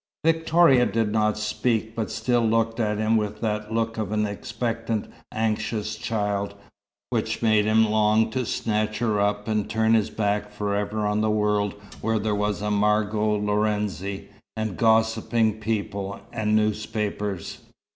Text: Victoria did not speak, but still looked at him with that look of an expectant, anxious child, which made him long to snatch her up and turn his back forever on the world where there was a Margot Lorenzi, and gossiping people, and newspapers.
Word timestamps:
Victoria 0.25 0.87
did 0.87 1.11
not 1.11 1.37
speak, 1.37 1.93
but 1.95 2.09
still 2.09 2.41
looked 2.41 2.79
at 2.79 2.97
him 2.97 3.17
with 3.17 3.39
that 3.41 3.71
look 3.71 3.99
of 3.99 4.11
an 4.11 4.25
expectant, 4.25 5.05
anxious 5.31 5.95
child, 5.95 6.55
which 7.11 7.43
made 7.43 7.65
him 7.65 7.85
long 7.87 8.31
to 8.31 8.43
snatch 8.43 8.97
her 8.97 9.19
up 9.21 9.47
and 9.47 9.69
turn 9.69 9.93
his 9.93 10.09
back 10.09 10.51
forever 10.51 11.05
on 11.05 11.21
the 11.21 11.29
world 11.29 11.75
where 12.01 12.17
there 12.17 12.33
was 12.33 12.63
a 12.63 12.71
Margot 12.71 13.35
Lorenzi, 13.35 14.29
and 14.57 14.75
gossiping 14.75 15.59
people, 15.59 16.19
and 16.33 16.55
newspapers. 16.55 17.59